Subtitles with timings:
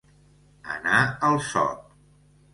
[0.75, 1.87] Anar al sot.